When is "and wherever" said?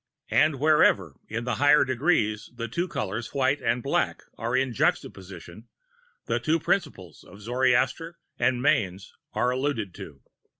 0.31-1.15